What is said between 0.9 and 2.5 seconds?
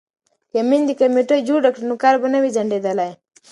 کمیټه جوړه کړي نو کار به نه